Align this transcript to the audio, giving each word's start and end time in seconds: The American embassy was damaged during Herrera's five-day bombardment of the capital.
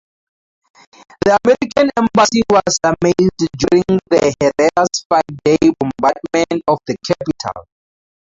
The 1.25 1.37
American 1.45 1.91
embassy 1.95 2.41
was 2.49 2.79
damaged 2.81 3.49
during 3.55 3.99
Herrera's 4.09 5.05
five-day 5.07 5.57
bombardment 5.79 6.63
of 6.67 6.79
the 6.87 6.97
capital. 7.05 7.67